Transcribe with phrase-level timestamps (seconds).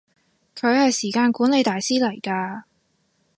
[0.55, 2.63] 佢係時間管理大師嚟㗎